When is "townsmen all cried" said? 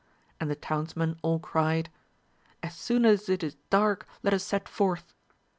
0.55-1.91